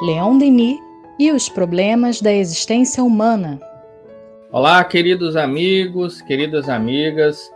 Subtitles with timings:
[0.00, 0.78] Leon Denis
[1.18, 3.58] e os problemas da existência humana.
[4.52, 7.50] Olá, queridos amigos, queridas amigas,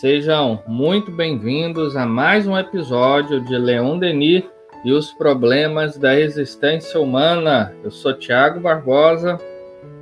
[0.00, 4.42] sejam muito bem-vindos a mais um episódio de Leon Denis
[4.84, 7.72] e os problemas da existência humana.
[7.84, 9.40] Eu sou Tiago Barbosa.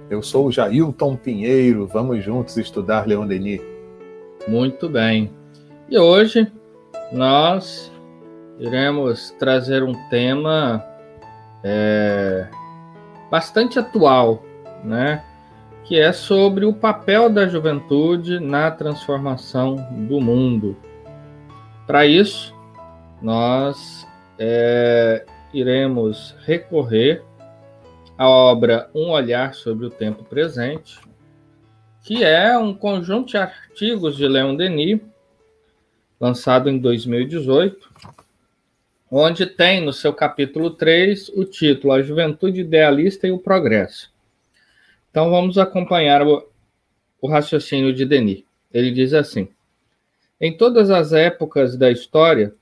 [0.09, 1.87] Eu sou o Jailton Pinheiro.
[1.87, 3.61] Vamos juntos estudar Leon Denis.
[4.49, 5.31] Muito bem.
[5.91, 6.51] E hoje
[7.13, 7.93] nós
[8.59, 10.83] iremos trazer um tema
[11.63, 12.49] é,
[13.31, 14.43] bastante atual,
[14.85, 15.25] né?
[15.85, 19.75] que é sobre o papel da juventude na transformação
[20.07, 20.77] do mundo.
[21.85, 22.55] Para isso,
[23.21, 24.07] nós
[24.39, 27.25] é, iremos recorrer
[28.17, 31.01] à obra Um Olhar sobre o Tempo Presente,
[32.03, 35.01] que é um conjunto de artigos de Leon Denis,
[36.21, 37.90] lançado em 2018,
[39.11, 44.13] onde tem no seu capítulo 3 o título A Juventude Idealista e o Progresso.
[45.11, 46.49] Então vamos acompanhar o,
[47.21, 48.45] o raciocínio de Denis.
[48.73, 49.49] Ele diz assim:
[50.41, 52.55] Em todas as épocas da história,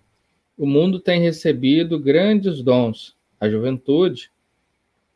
[0.56, 3.14] o mundo tem recebido grandes dons.
[3.38, 4.30] A juventude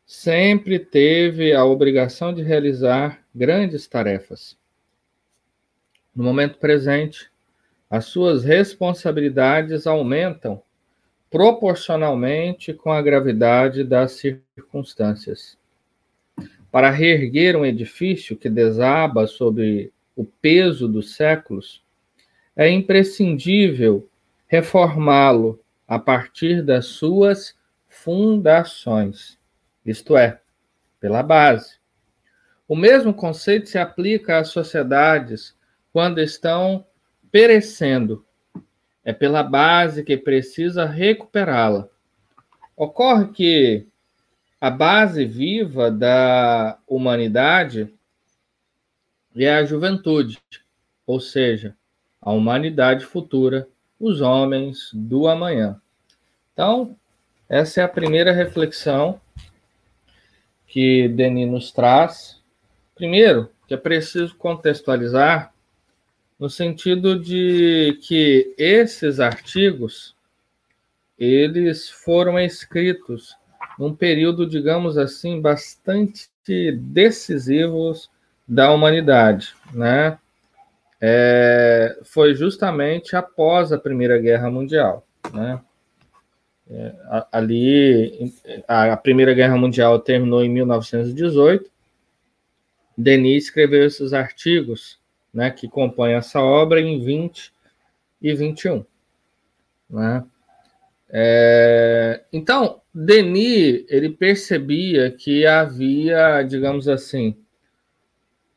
[0.05, 4.55] sempre teve a obrigação de realizar grandes tarefas.
[6.15, 7.31] No momento presente,
[7.89, 10.61] as suas responsabilidades aumentam
[11.33, 15.57] proporcionalmente com a gravidade das circunstâncias.
[16.71, 21.83] Para reerguer um edifício que desaba sob o peso dos séculos,
[22.55, 24.07] é imprescindível
[24.45, 27.57] reformá-lo a partir das suas
[27.89, 29.39] fundações,
[29.83, 30.39] isto é,
[30.99, 31.77] pela base.
[32.67, 35.57] O mesmo conceito se aplica às sociedades
[35.91, 36.85] quando estão
[37.31, 38.23] perecendo
[39.03, 41.87] é pela base que precisa recuperá-la.
[42.75, 43.87] Ocorre que
[44.59, 47.93] a base viva da humanidade
[49.35, 50.39] é a juventude,
[51.05, 51.75] ou seja,
[52.21, 53.67] a humanidade futura,
[53.99, 55.81] os homens do amanhã.
[56.53, 56.95] Então,
[57.49, 59.19] essa é a primeira reflexão
[60.67, 62.41] que Denis nos traz.
[62.95, 65.52] Primeiro, que é preciso contextualizar
[66.43, 70.13] no sentido de que esses artigos
[71.17, 73.33] eles foram escritos
[73.79, 76.29] num período, digamos assim, bastante
[76.81, 78.11] decisivos
[78.45, 80.19] da humanidade, né?
[80.99, 85.61] É, foi justamente após a Primeira Guerra Mundial, né?
[86.69, 86.93] É,
[87.31, 88.33] ali,
[88.67, 91.71] a Primeira Guerra Mundial terminou em 1918.
[92.97, 95.01] Denis escreveu esses artigos
[95.33, 97.51] né, que compõe essa obra em 20
[98.21, 98.85] e 21.
[99.89, 100.23] Né?
[101.09, 107.35] É, então, Denis ele percebia que havia, digamos assim,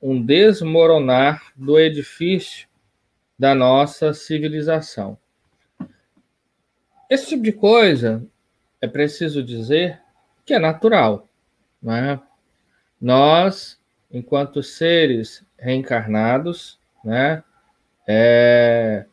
[0.01, 2.69] um desmoronar do edifício
[3.39, 5.19] da nossa civilização.
[7.09, 8.27] Esse tipo de coisa
[8.81, 10.01] é preciso dizer
[10.45, 11.29] que é natural.
[11.83, 12.21] Né?
[13.01, 17.43] Nós, enquanto seres reencarnados, né?
[18.07, 19.07] É,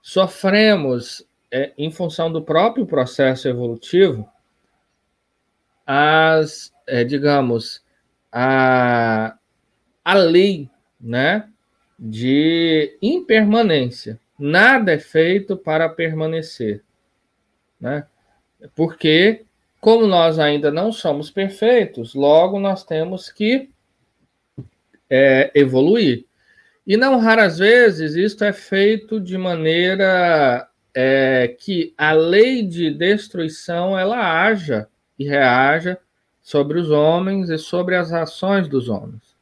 [0.00, 4.28] sofremos, é, em função do próprio processo evolutivo,
[5.86, 7.84] as, é, digamos,
[8.30, 9.36] a,
[10.04, 11.48] a lei, né?
[11.98, 14.18] De impermanência.
[14.38, 16.82] Nada é feito para permanecer,
[17.78, 18.06] né?
[18.74, 19.44] Porque,
[19.80, 23.70] como nós ainda não somos perfeitos, logo nós temos que
[25.10, 26.24] é, evoluir.
[26.86, 33.98] E não raras vezes isto é feito de maneira é, que a lei de destruição
[33.98, 34.88] ela haja
[35.18, 35.98] e reaja
[36.40, 39.36] sobre os homens e sobre as ações dos homens.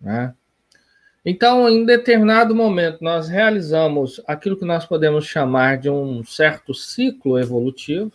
[0.00, 0.34] Né?
[1.24, 7.38] Então, em determinado momento, nós realizamos aquilo que nós podemos chamar de um certo ciclo
[7.38, 8.10] evolutivo,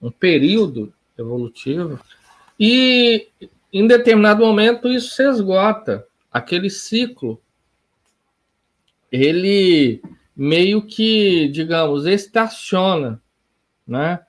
[0.00, 1.98] um período evolutivo,
[2.60, 3.28] e
[3.78, 6.06] em determinado momento isso se esgota.
[6.32, 7.40] Aquele ciclo,
[9.10, 10.02] ele
[10.36, 13.20] meio que, digamos, estaciona,
[13.86, 14.20] né?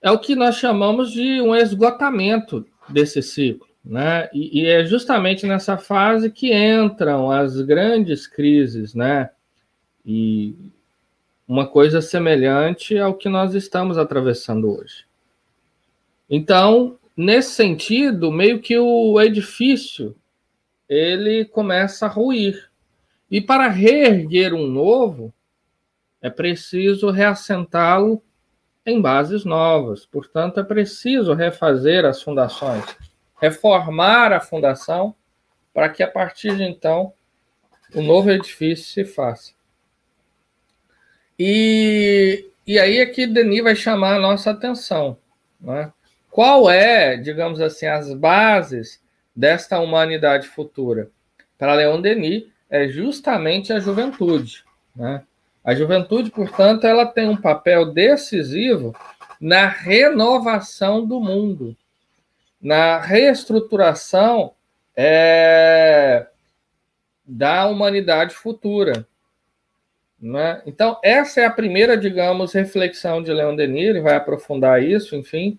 [0.00, 4.28] É o que nós chamamos de um esgotamento desse ciclo, né?
[4.32, 9.30] E, e é justamente nessa fase que entram as grandes crises, né?
[10.04, 10.54] E
[11.46, 15.04] uma coisa semelhante ao que nós estamos atravessando hoje.
[16.28, 20.16] Então, nesse sentido, meio que o edifício
[20.88, 22.70] ele começa a ruir.
[23.30, 25.32] E para reerguer um novo,
[26.20, 28.22] é preciso reassentá-lo
[28.84, 30.04] em bases novas.
[30.04, 32.84] Portanto, é preciso refazer as fundações,
[33.40, 35.14] reformar a fundação,
[35.72, 37.12] para que a partir de então
[37.94, 39.52] o novo edifício se faça.
[41.38, 45.16] E, e aí é que Denis vai chamar a nossa atenção.
[45.60, 45.92] Né?
[46.32, 49.02] Qual é, digamos assim, as bases
[49.36, 51.10] desta humanidade futura?
[51.58, 54.64] Para Leon Denis, é justamente a juventude.
[54.96, 55.22] Né?
[55.62, 58.96] A juventude, portanto, ela tem um papel decisivo
[59.38, 61.76] na renovação do mundo,
[62.58, 64.54] na reestruturação
[64.96, 66.28] é,
[67.26, 69.06] da humanidade futura.
[70.18, 70.62] Né?
[70.64, 75.58] Então, essa é a primeira, digamos, reflexão de Leon Denis, ele vai aprofundar isso, enfim,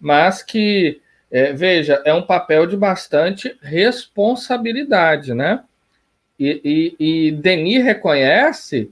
[0.00, 1.00] mas que,
[1.30, 5.62] é, veja, é um papel de bastante responsabilidade, né?
[6.38, 8.90] E, e, e Denis reconhece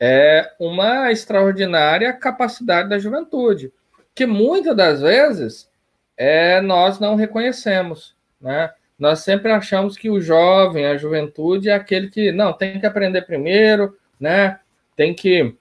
[0.00, 3.72] é, uma extraordinária capacidade da juventude,
[4.14, 5.70] que muitas das vezes
[6.16, 8.70] é, nós não reconhecemos, né?
[8.98, 13.22] Nós sempre achamos que o jovem, a juventude, é aquele que não tem que aprender
[13.22, 14.58] primeiro, né?
[14.96, 15.54] Tem que,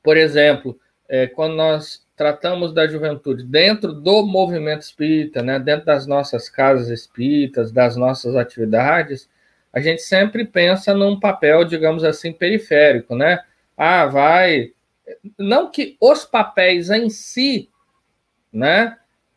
[0.00, 0.78] por exemplo,
[1.08, 5.58] é, quando nós tratamos da juventude dentro do movimento espírita, né?
[5.58, 9.28] Dentro das nossas casas espíritas, das nossas atividades,
[9.72, 13.42] a gente sempre pensa num papel, digamos assim, periférico, né?
[13.76, 14.72] Ah, vai.
[15.38, 17.68] Não que os papéis em si,
[18.52, 18.96] né?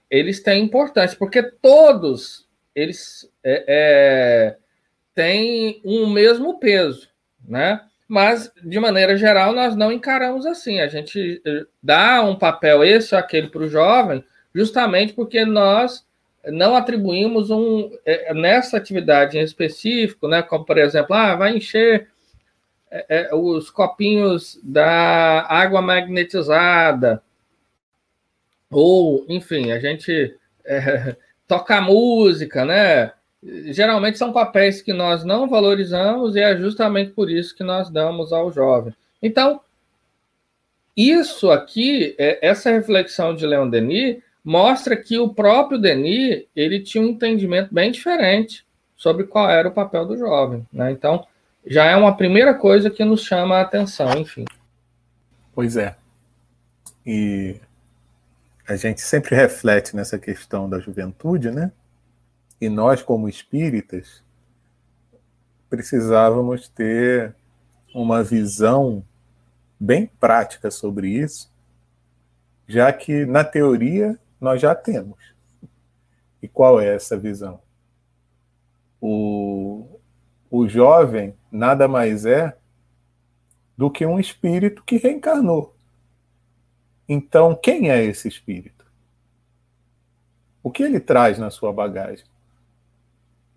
[0.10, 4.58] Eles têm importância, porque todos eles é, é,
[5.16, 7.10] têm um mesmo peso,
[7.46, 7.82] né?
[8.08, 10.80] Mas, de maneira geral, nós não encaramos assim.
[10.80, 14.24] A gente eh, dá um papel esse ou aquele para o jovem,
[14.56, 16.06] justamente porque nós
[16.46, 20.42] não atribuímos um é, nessa atividade em específico, né?
[20.42, 22.10] Como por exemplo, ah, vai encher
[22.90, 27.22] é, os copinhos da água magnetizada,
[28.70, 31.16] ou enfim, a gente é,
[31.48, 33.12] toca música, né?
[33.68, 38.34] Geralmente são papéis que nós não valorizamos e é justamente por isso que nós damos
[38.34, 38.94] ao jovem.
[39.22, 39.62] Então,
[40.96, 47.04] isso aqui, é, essa reflexão de Leon Denis mostra que o próprio Denis ele tinha
[47.04, 48.66] um entendimento bem diferente
[48.96, 50.66] sobre qual era o papel do jovem.
[50.74, 50.92] Né?
[50.92, 51.26] Então,
[51.66, 54.46] já é uma primeira coisa que nos chama a atenção, enfim.
[55.54, 55.96] Pois é.
[57.06, 57.56] E
[58.68, 61.72] a gente sempre reflete nessa questão da juventude, né?
[62.60, 64.24] E nós, como espíritas,
[65.70, 67.36] precisávamos ter
[67.94, 69.04] uma visão
[69.80, 71.52] bem prática sobre isso,
[72.68, 75.36] já que na teoria nós já temos.
[76.42, 77.60] E qual é essa visão?
[79.00, 80.00] O,
[80.50, 82.58] o jovem nada mais é
[83.78, 85.76] do que um espírito que reencarnou.
[87.08, 88.86] Então, quem é esse espírito?
[90.62, 92.26] O que ele traz na sua bagagem?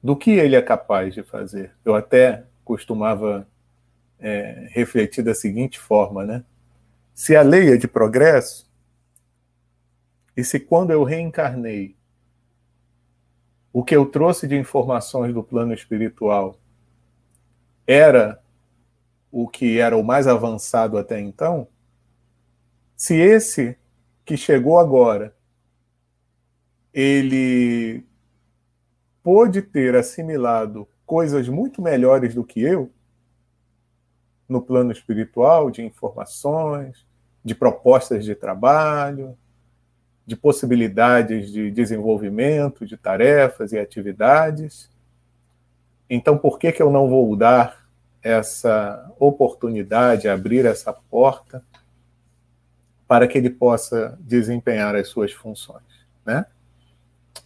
[0.03, 1.73] Do que ele é capaz de fazer?
[1.85, 3.47] Eu até costumava
[4.19, 6.45] é, refletir da seguinte forma, né?
[7.15, 8.71] Se a lei é de progresso,
[10.37, 11.97] e se quando eu reencarnei,
[13.73, 16.59] o que eu trouxe de informações do plano espiritual
[17.87, 18.43] era
[19.31, 21.69] o que era o mais avançado até então,
[22.97, 23.77] se esse
[24.25, 25.35] que chegou agora
[26.93, 28.05] ele
[29.23, 32.91] pôde ter assimilado coisas muito melhores do que eu
[34.49, 37.07] no plano espiritual, de informações,
[37.45, 39.37] de propostas de trabalho,
[40.27, 44.91] de possibilidades de desenvolvimento, de tarefas e atividades.
[46.09, 47.89] Então, por que, que eu não vou dar
[48.23, 51.65] essa oportunidade, abrir essa porta
[53.09, 55.83] para que ele possa desempenhar as suas funções,
[56.25, 56.47] né?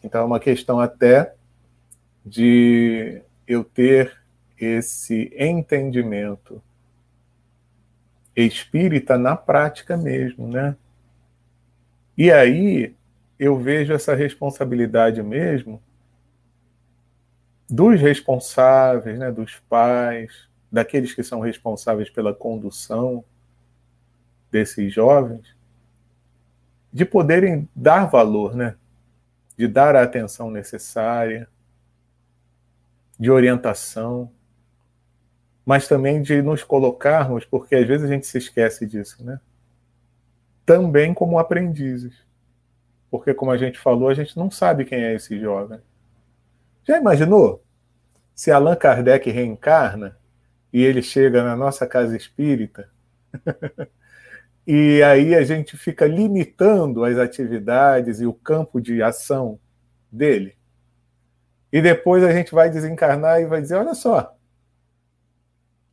[0.03, 1.35] Então, é uma questão até
[2.25, 4.17] de eu ter
[4.59, 6.63] esse entendimento
[8.35, 10.77] espírita na prática mesmo, né?
[12.17, 12.95] E aí
[13.39, 15.83] eu vejo essa responsabilidade mesmo
[17.69, 23.25] dos responsáveis, né, dos pais, daqueles que são responsáveis pela condução
[24.51, 25.55] desses jovens,
[26.93, 28.77] de poderem dar valor, né,
[29.57, 31.49] de dar a atenção necessária,
[33.19, 34.31] de orientação,
[35.65, 39.41] mas também de nos colocarmos, porque às vezes a gente se esquece disso, né?
[40.65, 42.15] também como aprendizes.
[43.11, 45.79] Porque, como a gente falou, a gente não sabe quem é esse jovem.
[46.83, 47.63] Já imaginou?
[48.35, 50.19] Se Allan Kardec reencarna
[50.73, 52.91] e ele chega na nossa casa espírita
[54.67, 59.61] e aí a gente fica limitando as atividades e o campo de ação
[60.11, 60.57] dele.
[61.75, 64.33] E depois a gente vai desencarnar e vai dizer: olha só,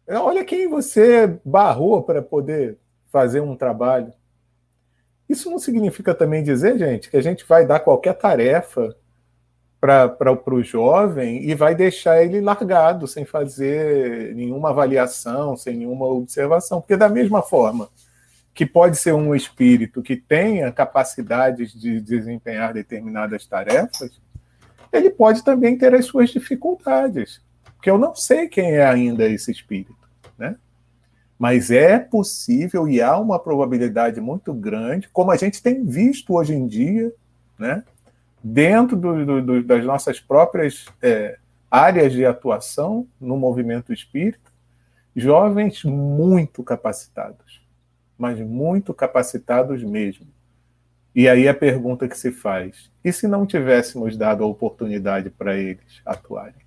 [0.08, 2.78] olha quem você barrou para poder
[3.12, 4.14] fazer um trabalho.
[5.28, 8.96] Isso não significa também dizer, gente, que a gente vai dar qualquer tarefa
[9.80, 16.80] para o jovem e vai deixar ele largado, sem fazer nenhuma avaliação, sem nenhuma observação.
[16.80, 17.90] Porque, da mesma forma
[18.54, 24.22] que pode ser um espírito que tenha capacidades de desempenhar determinadas tarefas,
[24.92, 27.42] ele pode também ter as suas dificuldades.
[27.76, 29.96] Porque eu não sei quem é ainda esse espírito.
[30.38, 30.56] Né?
[31.38, 36.54] Mas é possível e há uma probabilidade muito grande, como a gente tem visto hoje
[36.54, 37.12] em dia,
[37.58, 37.84] né?
[38.44, 41.38] dentro do, do, das nossas próprias é,
[41.70, 44.52] áreas de atuação no movimento espírita,
[45.16, 47.66] jovens muito capacitados,
[48.18, 50.28] mas muito capacitados mesmo.
[51.14, 55.58] E aí a pergunta que se faz: e se não tivéssemos dado a oportunidade para
[55.58, 56.62] eles atuarem?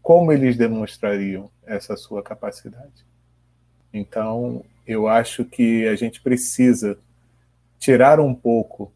[0.00, 3.06] Como eles demonstrariam essa sua capacidade?
[3.92, 6.98] Então, eu acho que a gente precisa
[7.78, 8.90] tirar um pouco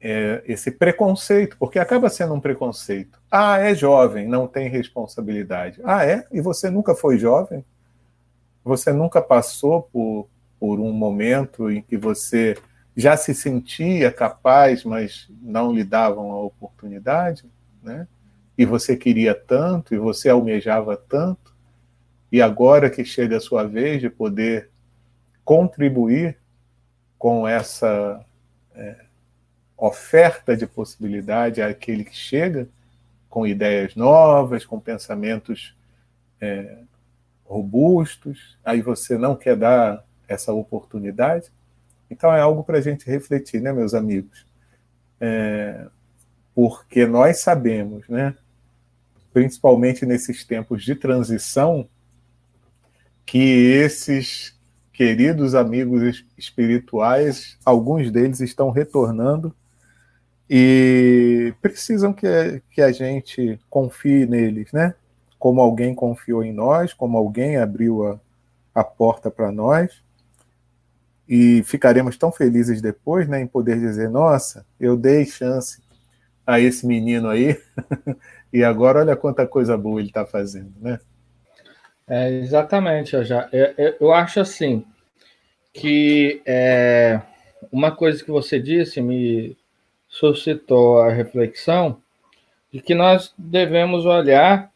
[0.00, 3.20] é, esse preconceito, porque acaba sendo um preconceito.
[3.30, 5.80] Ah, é jovem, não tem responsabilidade.
[5.82, 6.26] Ah, é?
[6.30, 7.64] E você nunca foi jovem?
[8.62, 10.28] Você nunca passou por,
[10.60, 12.54] por um momento em que você
[12.96, 17.44] já se sentia capaz, mas não lhe davam a oportunidade,
[17.82, 18.06] né?
[18.56, 21.54] E você queria tanto, e você almejava tanto,
[22.30, 24.70] e agora que chega a sua vez de poder
[25.44, 26.38] contribuir
[27.18, 28.24] com essa
[28.74, 29.04] é,
[29.76, 32.68] oferta de possibilidade àquele que chega
[33.28, 35.76] com ideias novas, com pensamentos
[36.40, 36.78] é,
[37.44, 41.50] robustos, aí você não quer dar essa oportunidade.
[42.10, 44.46] Então é algo para a gente refletir, né, meus amigos?
[45.20, 45.86] É,
[46.54, 48.34] porque nós sabemos, né,
[49.32, 51.88] principalmente nesses tempos de transição,
[53.26, 54.54] que esses
[54.92, 59.52] queridos amigos espirituais, alguns deles estão retornando
[60.48, 64.94] e precisam que, que a gente confie neles, né?
[65.36, 68.20] Como alguém confiou em nós, como alguém abriu a,
[68.72, 70.03] a porta para nós.
[71.28, 75.82] E ficaremos tão felizes depois, né, em poder dizer: nossa, eu dei chance
[76.46, 77.58] a esse menino aí,
[78.52, 81.00] e agora olha quanta coisa boa ele está fazendo, né?
[82.06, 84.84] É, exatamente, eu, já, eu, eu acho assim
[85.72, 87.20] que é,
[87.72, 89.56] uma coisa que você disse me
[90.06, 92.00] suscitou a reflexão
[92.70, 94.70] de que nós devemos olhar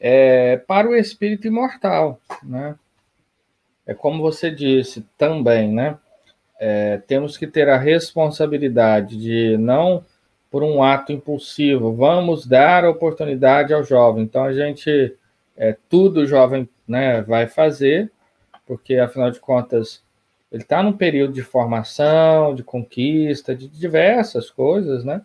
[0.00, 2.74] é, para o espírito imortal, né?
[3.90, 5.98] É como você disse também, né?
[6.60, 10.04] É, temos que ter a responsabilidade de não
[10.48, 14.22] por um ato impulsivo, vamos dar oportunidade ao jovem.
[14.22, 15.16] Então a gente
[15.56, 18.12] é, tudo o jovem né, vai fazer,
[18.64, 20.04] porque afinal de contas
[20.52, 25.20] ele está num período de formação, de conquista, de diversas coisas, né?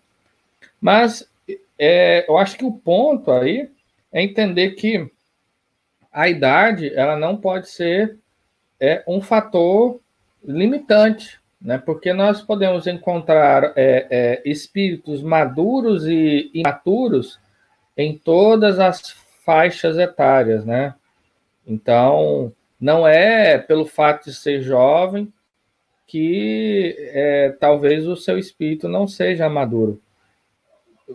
[0.81, 1.29] Mas
[1.77, 3.69] é, eu acho que o ponto aí
[4.11, 5.07] é entender que
[6.11, 8.17] a idade ela não pode ser
[8.79, 9.99] é, um fator
[10.43, 11.77] limitante, né?
[11.77, 17.39] Porque nós podemos encontrar é, é, espíritos maduros e imaturos
[17.97, 20.93] em todas as faixas etárias, né?
[21.65, 25.31] Então, não é pelo fato de ser jovem
[26.07, 29.99] que é, talvez o seu espírito não seja maduro.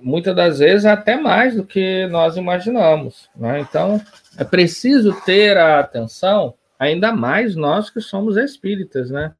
[0.02, 3.28] Muitas das vezes até mais do que nós imaginamos.
[3.36, 3.60] Né?
[3.60, 4.00] Então,
[4.36, 9.34] é preciso ter a atenção, ainda mais nós que somos espíritas, né?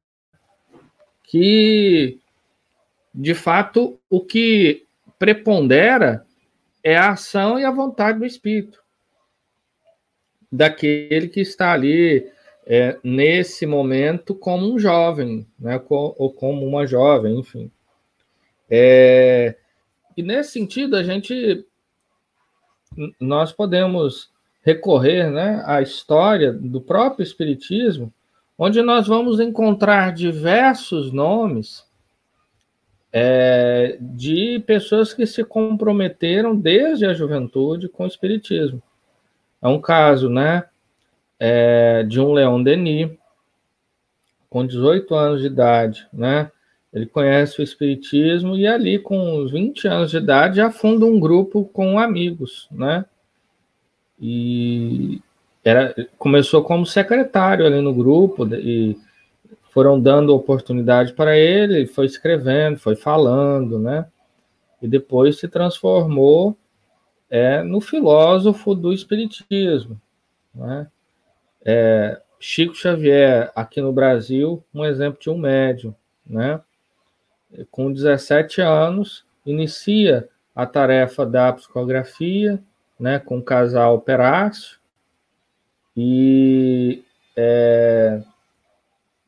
[1.23, 2.19] que,
[3.13, 4.85] de fato, o que
[5.17, 6.25] prepondera
[6.83, 8.81] é a ação e a vontade do espírito
[10.51, 12.29] daquele que está ali
[12.65, 17.71] é, nesse momento como um jovem, né, ou como uma jovem, enfim.
[18.69, 19.55] É,
[20.17, 21.65] e nesse sentido, a gente
[23.17, 24.30] nós podemos
[24.61, 28.13] recorrer né, à história do próprio Espiritismo,
[28.57, 31.83] onde nós vamos encontrar diversos nomes
[33.11, 38.81] é, de pessoas que se comprometeram desde a juventude com o Espiritismo.
[39.61, 40.63] É um caso, né,
[41.39, 43.11] é, de um Leon Denis,
[44.49, 46.51] com 18 anos de idade, né,
[46.93, 51.19] ele conhece o Espiritismo e ali, com uns 20 anos de idade, já funda um
[51.19, 53.05] grupo com amigos, né,
[54.21, 55.19] e
[55.63, 58.95] era, começou como secretário ali no grupo e
[59.71, 64.05] foram dando oportunidade para ele, foi escrevendo, foi falando, né?
[64.81, 66.55] E depois se transformou
[67.29, 69.99] é, no filósofo do espiritismo,
[70.53, 70.87] né?
[71.63, 76.59] É, Chico Xavier, aqui no Brasil, um exemplo de um médium, né?
[77.69, 82.61] Com 17 anos, inicia a tarefa da psicografia,
[83.01, 84.77] né, com o casal Perácio,
[85.97, 87.03] e,
[87.35, 88.21] é,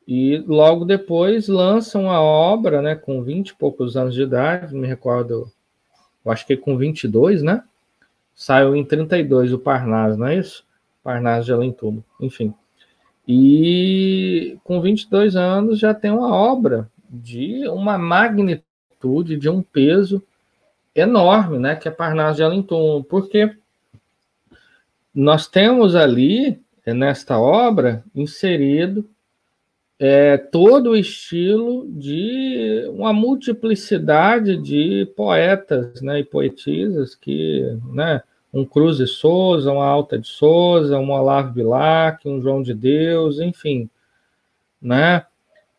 [0.06, 4.86] e logo depois lançam a obra, né, com 20 e poucos anos de idade, me
[4.86, 5.50] recordo,
[6.24, 7.64] eu acho que com 22, né?
[8.34, 10.64] Saiu em 32 o Parnas, não é isso?
[11.02, 12.54] Parnas de Além Tudo, enfim.
[13.26, 20.22] E com 22 anos já tem uma obra de uma magnitude, de um peso
[20.94, 23.56] enorme, né, que é Parnaso de Alentum, porque
[25.14, 29.08] nós temos ali, nesta obra, inserido
[29.98, 38.64] é, todo o estilo de uma multiplicidade de poetas né, e poetisas que, né, um
[38.64, 43.88] Cruz de Souza, uma Alta de Souza, um Olavo Bilac, um João de Deus, enfim,
[44.80, 45.26] né?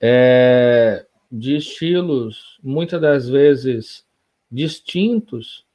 [0.01, 4.05] É, de estilos muitas das vezes
[4.51, 5.65] distintos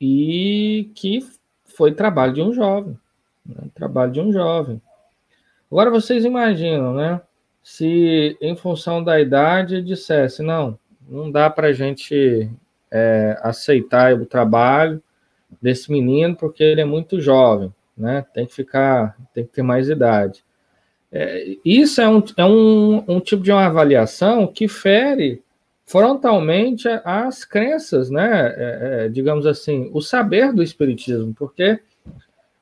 [0.00, 1.20] e que
[1.76, 2.98] foi trabalho de um jovem,
[3.44, 3.64] né?
[3.74, 4.80] trabalho de um jovem.
[5.70, 7.20] Agora vocês imaginam, né?
[7.62, 12.50] Se em função da idade dissesse não, não dá para a gente
[12.90, 15.02] é, aceitar o trabalho
[15.60, 18.24] desse menino porque ele é muito jovem, né?
[18.32, 20.42] Tem que ficar, tem que ter mais idade.
[21.12, 25.42] É, isso é, um, é um, um tipo de uma avaliação que fere
[25.86, 28.54] frontalmente as crenças, né?
[28.56, 31.80] É, é, digamos assim, o saber do espiritismo, porque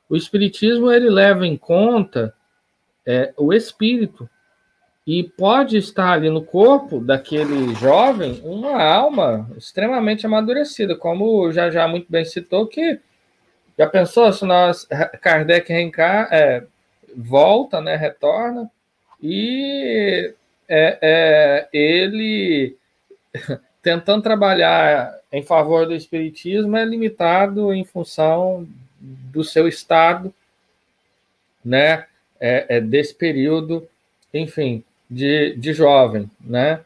[0.09, 2.35] o espiritismo ele leva em conta
[3.07, 4.28] é, o espírito
[5.07, 11.88] e pode estar ali no corpo daquele jovem uma alma extremamente amadurecida, como já já
[11.88, 13.01] muito bem citou que
[13.79, 14.87] já pensou se nós
[15.20, 16.64] Kardec reencar, é,
[17.16, 18.70] volta, né, retorna
[19.20, 20.35] e
[20.68, 22.77] é, é, ele
[23.83, 28.66] tentando trabalhar em favor do espiritismo é limitado em função
[28.99, 30.33] do seu estado,
[31.62, 32.07] né,
[32.40, 33.87] é, é desse período,
[34.33, 36.81] enfim, de, de jovem, né?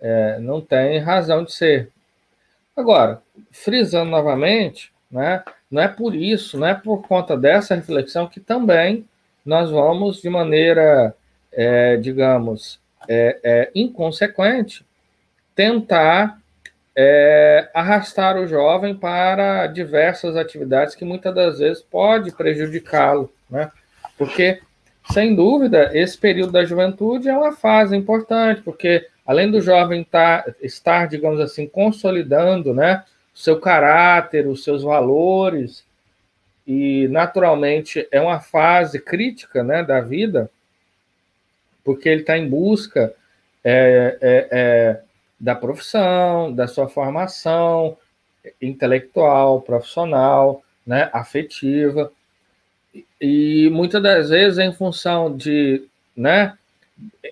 [0.00, 1.90] É, não tem razão de ser.
[2.76, 8.40] Agora, frisando novamente, né, não é por isso, não é por conta dessa reflexão que
[8.40, 9.06] também
[9.44, 11.14] nós vamos, de maneira,
[11.52, 14.84] é, digamos, é, é inconsequente,
[15.58, 16.40] tentar
[16.96, 23.68] é, arrastar o jovem para diversas atividades que muitas das vezes pode prejudicá-lo, né?
[24.16, 24.60] Porque
[25.10, 30.44] sem dúvida, esse período da juventude é uma fase importante, porque além do jovem tá,
[30.62, 33.02] estar, digamos assim, consolidando né,
[33.34, 35.84] seu caráter, os seus valores,
[36.64, 40.48] e naturalmente é uma fase crítica né, da vida,
[41.82, 43.12] porque ele está em busca
[43.64, 45.00] é, é, é,
[45.38, 47.96] da profissão, da sua formação
[48.60, 52.10] intelectual, profissional, né, afetiva.
[53.20, 55.84] E muitas das vezes, em função de
[56.16, 56.56] né,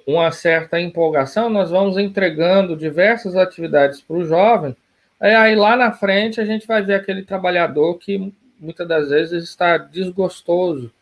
[0.07, 4.77] uma certa empolgação, nós vamos entregando diversas atividades para o jovem,
[5.21, 9.45] e aí lá na frente a gente vai ver aquele trabalhador que muitas das vezes
[9.45, 10.93] está desgostoso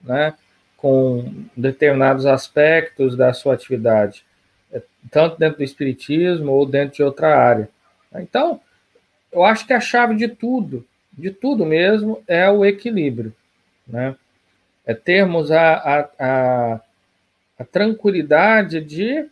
[0.00, 0.34] né,
[0.76, 4.33] com determinados aspectos da sua atividade, é,
[5.10, 7.68] tanto dentro do espiritismo ou dentro de outra área.
[8.16, 8.60] Então,
[9.32, 13.34] eu acho que a chave de tudo, de tudo mesmo, é o equilíbrio
[13.86, 14.16] né?
[14.86, 16.80] É termos a, a, a,
[17.58, 19.26] a tranquilidade de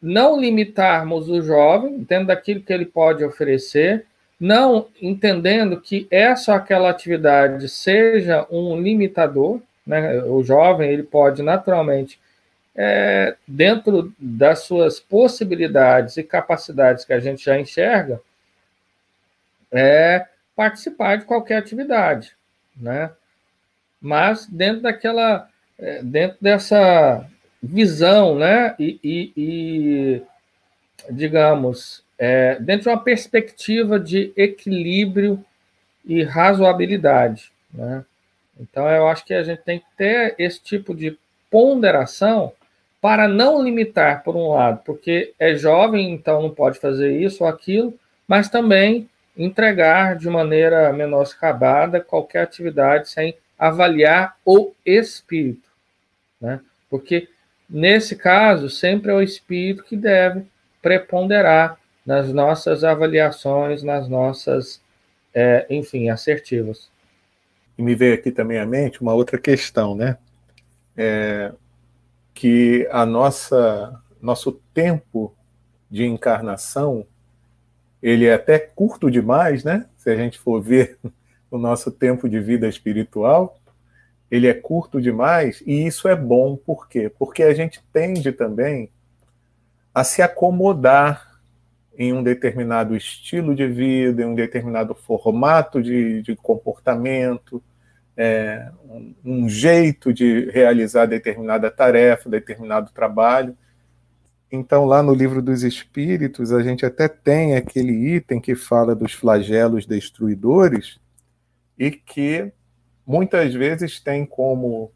[0.00, 4.06] não limitarmos o jovem dentro daquilo que ele pode oferecer,
[4.38, 10.22] não entendendo que essa ou aquela atividade seja um limitador, né?
[10.22, 12.18] O jovem ele pode naturalmente
[12.82, 18.22] é, dentro das suas possibilidades e capacidades que a gente já enxerga,
[19.70, 22.34] é participar de qualquer atividade,
[22.74, 23.10] né?
[24.00, 25.46] mas dentro daquela,
[25.78, 27.28] é, dentro dessa
[27.62, 30.22] visão, né, e, e, e
[31.10, 35.44] digamos, é, dentro de uma perspectiva de equilíbrio
[36.02, 38.06] e razoabilidade, né?
[38.58, 41.18] Então, eu acho que a gente tem que ter esse tipo de
[41.50, 42.52] ponderação
[43.00, 47.48] para não limitar, por um lado, porque é jovem, então não pode fazer isso ou
[47.48, 47.94] aquilo,
[48.28, 55.68] mas também entregar de maneira menoscabada qualquer atividade sem avaliar o espírito,
[56.40, 56.60] né?
[56.90, 57.28] Porque
[57.68, 60.44] nesse caso, sempre é o espírito que deve
[60.82, 64.80] preponderar nas nossas avaliações, nas nossas,
[65.32, 66.90] é, enfim, assertivas.
[67.78, 70.18] E me veio aqui também à mente uma outra questão, né?
[70.96, 71.52] É,
[72.40, 75.36] que a nossa nosso tempo
[75.90, 77.06] de encarnação
[78.02, 79.84] ele é até curto demais, né?
[79.98, 80.98] Se a gente for ver
[81.50, 83.60] o nosso tempo de vida espiritual,
[84.30, 87.12] ele é curto demais e isso é bom, por quê?
[87.18, 88.88] Porque a gente tende também
[89.94, 91.42] a se acomodar
[91.94, 97.62] em um determinado estilo de vida, em um determinado formato de, de comportamento,
[98.22, 103.56] é, um, um jeito de realizar determinada tarefa, determinado trabalho.
[104.52, 109.14] Então, lá no livro dos Espíritos, a gente até tem aquele item que fala dos
[109.14, 111.00] flagelos destruidores
[111.78, 112.52] e que
[113.06, 114.92] muitas vezes tem como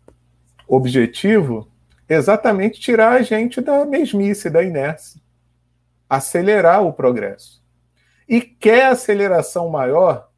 [0.69, 1.67] objetivo
[2.07, 5.19] exatamente tirar a gente da mesmice, da inércia,
[6.11, 7.65] acelerar o progresso.
[8.29, 10.29] E quer aceleração maior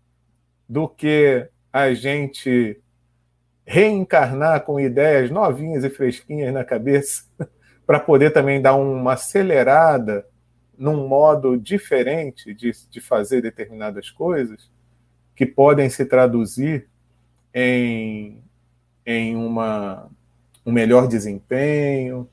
[0.68, 2.80] do que a gente
[3.66, 7.24] reencarnar com ideias novinhas e fresquinhas na cabeça
[7.86, 10.26] para poder também dar uma acelerada
[10.78, 14.70] num modo diferente de, de fazer determinadas coisas,
[15.34, 16.88] que podem se traduzir
[17.52, 18.42] em,
[19.04, 20.10] em uma,
[20.64, 22.26] um melhor desempenho,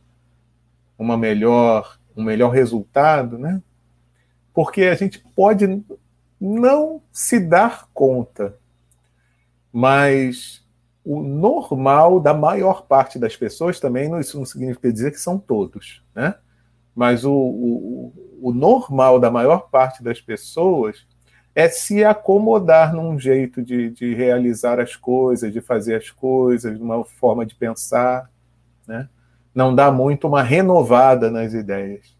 [0.97, 3.61] uma melhor, um melhor resultado, né?
[4.53, 5.83] Porque a gente pode
[6.39, 8.57] não se dar conta,
[9.73, 10.63] mas
[11.03, 16.03] o normal da maior parte das pessoas também, isso não significa dizer que são todos,
[16.15, 16.35] né?
[16.95, 21.07] Mas o, o, o normal da maior parte das pessoas
[21.55, 27.03] é se acomodar num jeito de, de realizar as coisas, de fazer as coisas, numa
[27.03, 28.29] forma de pensar,
[28.87, 29.09] né?
[29.53, 32.15] Não dá muito uma renovada nas ideias.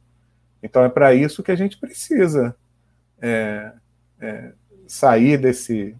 [0.61, 2.55] Então é para isso que a gente precisa
[3.21, 3.71] é,
[4.19, 4.53] é,
[4.87, 5.95] sair desse,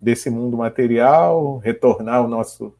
[0.00, 2.74] desse mundo material, retornar ao nosso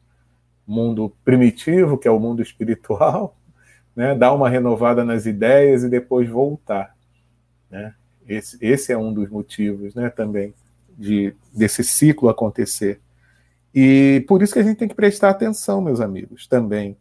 [0.65, 3.35] mundo primitivo, que é o mundo espiritual,
[3.95, 4.15] né?
[4.15, 6.95] dar uma renovada nas ideias e depois voltar.
[7.69, 7.93] Né?
[8.27, 10.53] Esse, esse é um dos motivos né, também
[10.97, 12.99] de, desse ciclo acontecer.
[13.73, 16.97] E por isso que a gente tem que prestar atenção, meus amigos, também.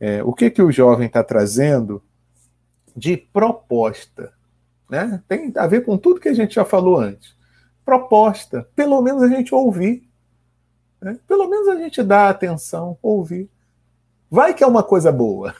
[0.00, 2.02] É, o que, que o jovem está trazendo
[2.96, 4.32] de proposta?
[4.88, 5.22] Né?
[5.28, 7.37] Tem a ver com tudo que a gente já falou antes
[7.88, 10.06] proposta, pelo menos a gente ouvir.
[11.00, 11.18] Né?
[11.26, 13.48] Pelo menos a gente dá atenção, ouvir.
[14.30, 15.54] Vai que é uma coisa boa.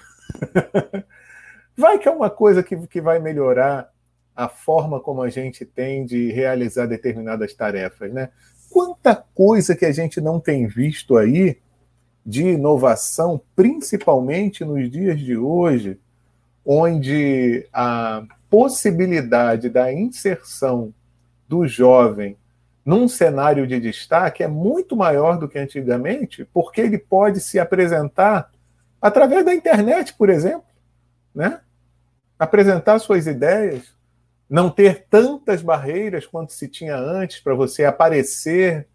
[1.74, 3.90] vai que é uma coisa que, que vai melhorar
[4.36, 8.12] a forma como a gente tem de realizar determinadas tarefas.
[8.12, 8.28] Né?
[8.68, 11.56] Quanta coisa que a gente não tem visto aí
[12.26, 15.98] de inovação, principalmente nos dias de hoje,
[16.62, 20.92] onde a possibilidade da inserção
[21.48, 22.36] do jovem
[22.84, 28.50] num cenário de destaque é muito maior do que antigamente, porque ele pode se apresentar
[29.00, 30.64] através da internet, por exemplo,
[31.34, 31.60] né?
[32.38, 33.94] apresentar suas ideias,
[34.48, 38.86] não ter tantas barreiras quanto se tinha antes para você aparecer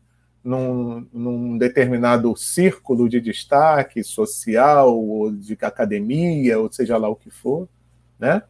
[0.43, 7.29] num, num, determinado círculo de destaque social ou de academia, ou seja lá o que
[7.29, 7.67] for,
[8.19, 8.41] né?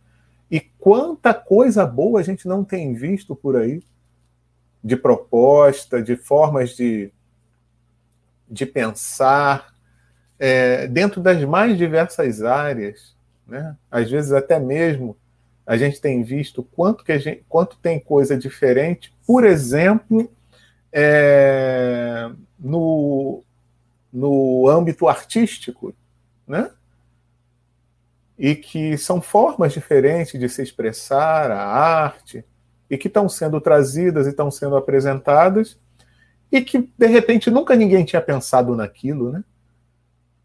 [0.50, 3.84] E quanta coisa boa a gente não tem visto por aí
[4.84, 7.12] de proposta, de formas de,
[8.50, 9.74] de pensar,
[10.38, 13.16] é, dentro das mais diversas áreas.
[13.48, 13.76] Né?
[13.90, 15.16] Às vezes, até mesmo,
[15.66, 20.30] a gente tem visto quanto, que gente, quanto tem coisa diferente, por exemplo,
[20.92, 23.42] é, no,
[24.12, 25.94] no âmbito artístico,
[26.46, 26.70] né?
[28.38, 32.44] e que são formas diferentes de se expressar a arte,
[32.94, 35.80] e que estão sendo trazidas e estão sendo apresentadas
[36.52, 39.44] e que de repente nunca ninguém tinha pensado naquilo, né?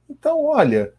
[0.09, 0.95] Então, olha,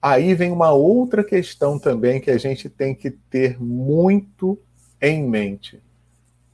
[0.00, 4.58] aí vem uma outra questão também que a gente tem que ter muito
[4.98, 5.82] em mente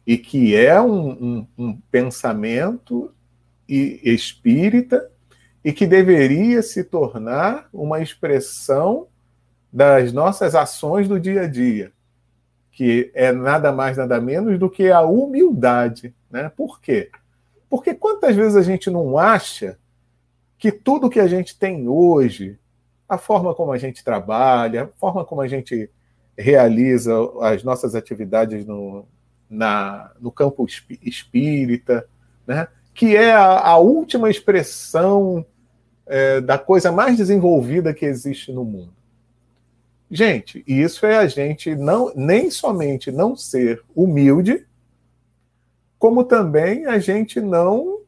[0.04, 3.14] e que é um, um, um pensamento
[3.68, 5.08] espírita
[5.62, 9.06] e que deveria se tornar uma expressão
[9.72, 11.92] das nossas ações do dia a dia
[12.78, 16.14] que é nada mais, nada menos do que a humildade.
[16.30, 16.48] Né?
[16.48, 17.10] Por quê?
[17.68, 19.76] Porque quantas vezes a gente não acha
[20.56, 22.56] que tudo que a gente tem hoje,
[23.08, 25.90] a forma como a gente trabalha, a forma como a gente
[26.38, 29.04] realiza as nossas atividades no,
[29.50, 30.64] na, no campo
[31.02, 32.08] espírita,
[32.46, 32.68] né?
[32.94, 35.44] que é a, a última expressão
[36.06, 38.97] é, da coisa mais desenvolvida que existe no mundo.
[40.10, 44.66] Gente, isso é a gente não nem somente não ser humilde,
[45.98, 48.00] como também a gente não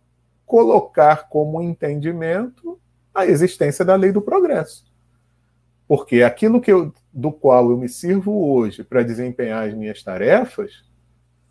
[0.46, 2.80] colocar como entendimento
[3.14, 4.84] a existência da lei do progresso.
[5.86, 10.84] Porque aquilo que eu, do qual eu me sirvo hoje para desempenhar as minhas tarefas,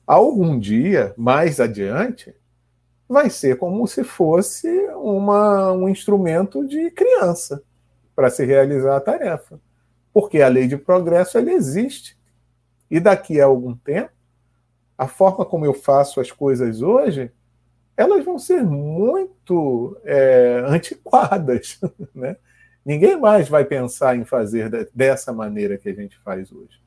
[0.08, 2.34] algum dia, mais adiante,
[3.08, 7.62] vai ser como se fosse uma, um instrumento de criança
[8.16, 9.60] para se realizar a tarefa.
[10.14, 12.18] Porque a lei de progresso ela existe.
[12.90, 14.12] E daqui a algum tempo,
[14.98, 17.32] a forma como eu faço as coisas hoje,
[17.96, 21.80] elas vão ser muito é, antiquadas.
[22.14, 22.36] Né?
[22.84, 26.82] Ninguém mais vai pensar em fazer dessa maneira que a gente faz hoje.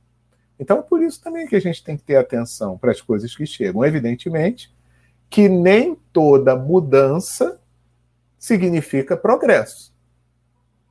[0.58, 3.34] Então, é por isso também que a gente tem que ter atenção para as coisas
[3.34, 3.84] que chegam.
[3.84, 4.72] Evidentemente
[5.32, 7.58] que nem toda mudança
[8.38, 9.91] significa progresso.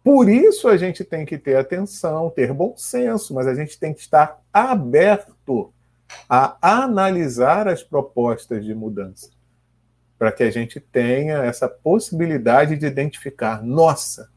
[0.04, 3.94] Por isso a gente tem que ter atenção, ter bom senso, mas a gente tem
[3.94, 5.72] que estar aberto
[6.28, 9.30] a analisar as propostas de mudança,
[10.18, 14.30] para que a gente tenha essa possibilidade de identificar: nossa,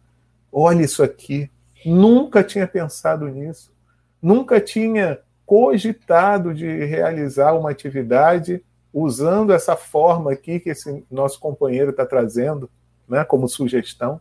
[0.52, 1.50] olha isso aqui,
[1.84, 3.72] nunca tinha pensado nisso,
[4.20, 11.90] nunca tinha cogitado de realizar uma atividade usando essa forma aqui que esse nosso companheiro
[11.90, 12.70] está trazendo,
[13.08, 14.20] né, como sugestão.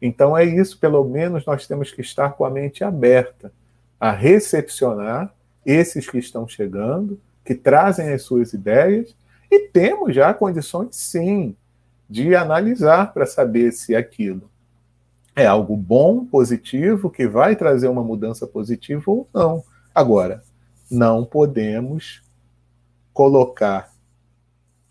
[0.00, 3.52] Então é isso, pelo menos nós temos que estar com a mente aberta
[3.98, 5.34] a recepcionar
[5.64, 9.14] esses que estão chegando, que trazem as suas ideias,
[9.50, 11.54] e temos já condições, sim,
[12.08, 14.50] de analisar para saber se aquilo
[15.36, 19.62] é algo bom, positivo, que vai trazer uma mudança positiva ou não.
[19.94, 20.42] Agora,
[20.90, 22.22] não podemos
[23.12, 23.92] colocar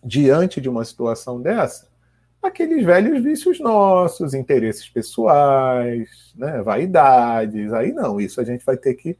[0.03, 1.88] diante de uma situação dessa
[2.47, 7.73] aqueles velhos vícios nossos, interesses pessoais, né, vaidades.
[7.73, 9.17] Aí não, isso a gente vai ter que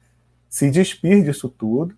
[0.50, 1.96] se despir disso tudo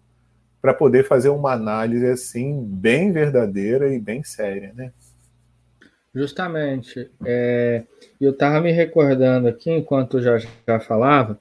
[0.61, 4.91] para poder fazer uma análise assim bem verdadeira e bem séria, né?
[6.13, 7.09] Justamente.
[7.25, 7.83] É,
[8.19, 11.39] eu estava me recordando aqui, enquanto já, já falava,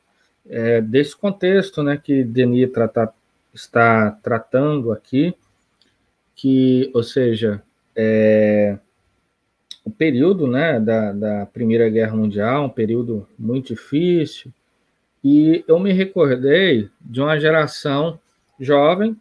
[0.48, 3.12] é, desse contexto né, que Denis trata,
[3.52, 5.34] está tratando aqui,
[6.34, 7.62] que, ou seja,
[7.94, 8.78] é,
[9.84, 14.52] o período né, da, da Primeira Guerra Mundial, um período muito difícil,
[15.22, 18.18] e eu me recordei de uma geração
[18.58, 19.16] jovem,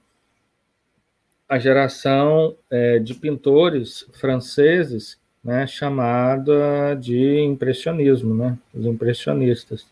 [1.48, 9.88] a geração é, de pintores franceses, né, chamada de impressionismo, né, os impressionistas,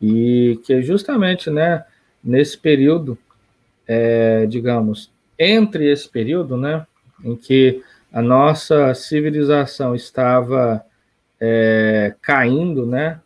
[0.00, 1.84] e que justamente, né,
[2.22, 3.18] nesse período,
[3.86, 6.86] é, digamos, entre esse período, né,
[7.24, 7.82] em que
[8.16, 10.82] a nossa civilização estava
[11.38, 13.20] é, caindo, né,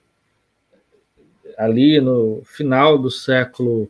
[1.57, 3.89] ali no final do século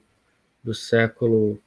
[0.63, 1.59] do século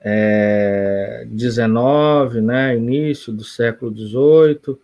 [0.00, 4.80] é, 19, né, início do século 18,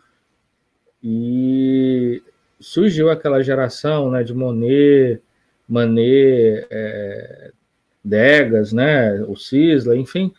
[1.01, 2.21] e
[2.59, 5.23] surgiu aquela geração, né, de Monet,
[5.69, 7.53] Manet, é,
[8.03, 10.35] Degas, né, o Cisla, enfim,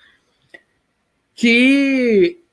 [1.33, 2.43] que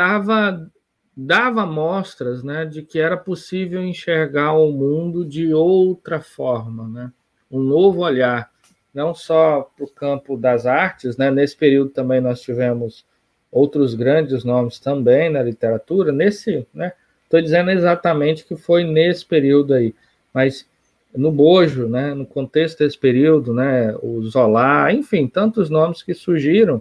[0.00, 0.70] estava
[1.14, 7.12] dava mostras né, de que era possível enxergar o mundo de outra forma, né?
[7.50, 8.50] um novo olhar,
[8.94, 11.30] não só para o campo das artes, né?
[11.30, 13.04] nesse período também nós tivemos
[13.52, 16.92] outros grandes nomes também na literatura, nesse, né?
[17.24, 19.94] Estou dizendo exatamente que foi nesse período aí,
[20.32, 20.66] mas
[21.14, 26.80] no Bojo, né, no contexto desse período, né, o Zola, enfim, tantos nomes que surgiram,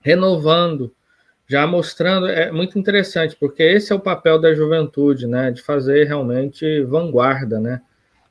[0.00, 0.92] renovando
[1.48, 6.06] já mostrando, é muito interessante, porque esse é o papel da juventude, né, de fazer
[6.06, 7.80] realmente vanguarda, né,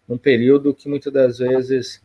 [0.08, 2.02] num período que muitas das vezes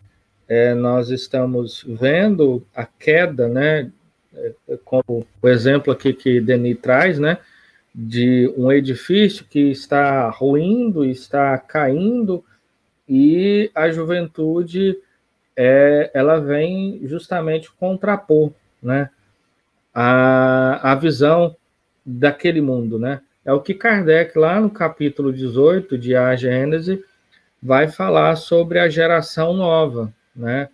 [0.49, 3.93] é, nós estamos vendo a queda, né,
[4.35, 7.37] é, como o exemplo aqui que Denis traz, né,
[7.95, 12.43] de um edifício que está ruindo, está caindo,
[13.07, 14.97] e a juventude,
[15.55, 18.51] é, ela vem justamente contrapor,
[18.83, 19.11] né,
[19.95, 21.57] a, a visão
[22.05, 23.21] daquele mundo, né?
[23.45, 27.05] É o que Kardec, lá no capítulo 18 de A Gênese,
[27.63, 30.69] vai falar sobre a geração nova, né?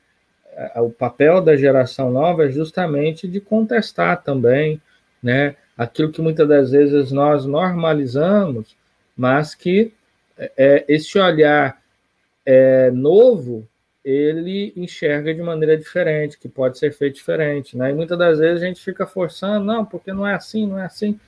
[0.53, 4.81] É, o papel da geração nova é justamente de contestar também,
[5.23, 5.57] né?
[5.77, 8.77] Aquilo que muitas das vezes nós normalizamos,
[9.17, 9.93] mas que
[10.57, 11.81] é, esse olhar
[12.45, 13.69] é, novo
[14.09, 17.91] ele enxerga de maneira diferente, que pode ser feito diferente, né?
[17.91, 20.87] E muitas das vezes a gente fica forçando, não, porque não é assim, não é
[20.87, 21.19] assim,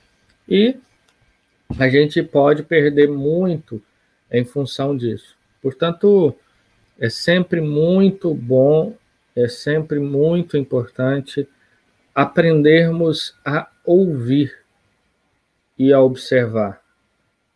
[0.47, 0.77] e
[1.79, 3.81] a gente pode perder muito
[4.31, 5.35] em função disso.
[5.61, 6.35] Portanto,
[6.99, 8.95] é sempre muito bom,
[9.35, 11.47] é sempre muito importante
[12.13, 14.57] aprendermos a ouvir
[15.77, 16.81] e a observar,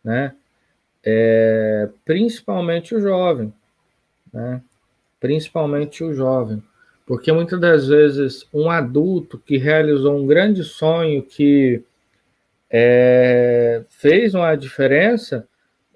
[0.02, 0.34] né?
[1.04, 3.52] É, principalmente o jovem,
[4.32, 4.60] né?
[5.18, 6.62] Principalmente o jovem,
[7.06, 11.82] porque muitas das vezes um adulto que realizou um grande sonho que
[12.70, 15.46] é, fez uma diferença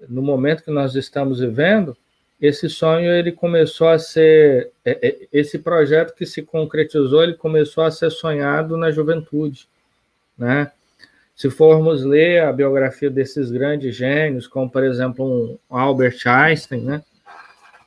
[0.09, 1.95] no momento que nós estamos vivendo,
[2.41, 7.83] esse sonho ele começou a ser é, é, esse projeto que se concretizou ele começou
[7.83, 9.69] a ser sonhado na juventude
[10.35, 10.71] né?
[11.35, 17.03] Se formos ler a biografia desses grandes gênios como por exemplo um Albert Einstein né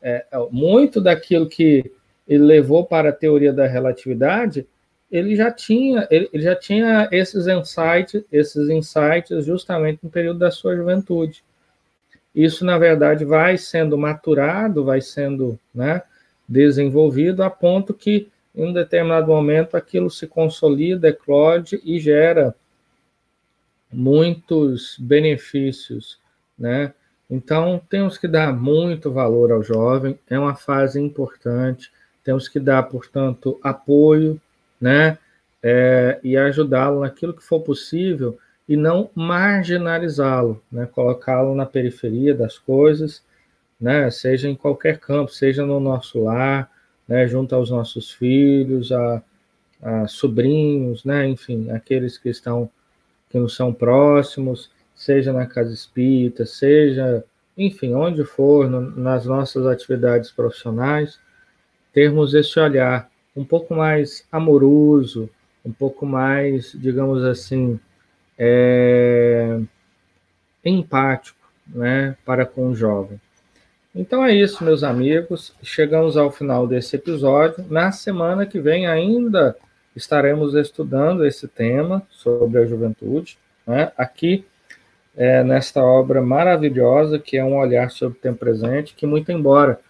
[0.04, 1.90] é, muito daquilo que
[2.28, 4.66] ele levou para a teoria da relatividade
[5.10, 10.50] ele já tinha ele, ele já tinha esses insights esses insights justamente no período da
[10.50, 11.42] sua juventude
[12.34, 16.02] isso, na verdade, vai sendo maturado, vai sendo né,
[16.48, 22.54] desenvolvido a ponto que, em um determinado momento, aquilo se consolida, eclode e gera
[23.92, 26.18] muitos benefícios,
[26.58, 26.92] né?
[27.30, 31.90] Então, temos que dar muito valor ao jovem, é uma fase importante,
[32.22, 34.40] temos que dar, portanto, apoio,
[34.80, 35.18] né?
[35.62, 40.86] É, e ajudá-lo naquilo que for possível e não marginalizá-lo, né?
[40.86, 43.22] colocá-lo na periferia das coisas,
[43.80, 44.10] né?
[44.10, 46.70] seja em qualquer campo, seja no nosso lar,
[47.08, 47.26] né?
[47.26, 49.22] junto aos nossos filhos, a,
[49.82, 51.26] a sobrinhos, né?
[51.28, 52.70] enfim, aqueles que estão
[53.30, 57.24] que nos são próximos, seja na casa espírita, seja,
[57.56, 61.18] enfim, onde for, no, nas nossas atividades profissionais,
[61.92, 65.28] termos esse olhar um pouco mais amoroso,
[65.64, 67.78] um pouco mais, digamos assim,
[68.38, 69.60] é,
[70.64, 73.20] empático né, para com o jovem.
[73.94, 75.54] Então é isso, meus amigos.
[75.62, 77.64] Chegamos ao final desse episódio.
[77.70, 79.56] Na semana que vem ainda
[79.94, 83.92] estaremos estudando esse tema sobre a juventude, né?
[83.96, 84.44] aqui
[85.16, 89.80] é, nesta obra maravilhosa que é um olhar sobre o tempo presente, que muito embora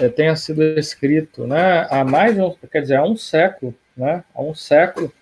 [0.00, 4.24] é, tenha sido escrito né, há mais de um, quer dizer, há um século, né,
[4.34, 5.12] há um século,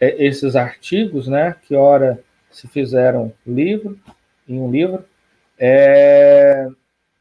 [0.00, 3.98] é, esses artigos, né, que ora se fizeram livro,
[4.48, 5.04] em um livro,
[5.58, 6.68] é,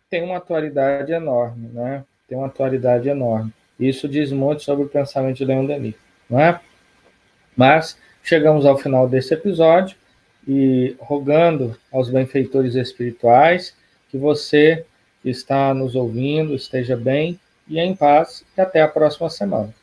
[0.10, 2.04] tem uma atualidade enorme, né?
[2.28, 3.54] Tem uma atualidade enorme.
[3.80, 5.95] Isso diz muito sobre o pensamento de Leon Denis,
[6.30, 6.60] não é?
[7.56, 9.95] Mas chegamos ao final desse episódio
[10.47, 13.75] e rogando aos benfeitores espirituais
[14.10, 14.86] que você
[15.23, 19.73] está nos ouvindo esteja bem e em paz e até a próxima semana.